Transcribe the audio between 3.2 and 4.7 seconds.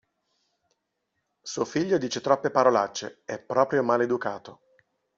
è proprio maleducato.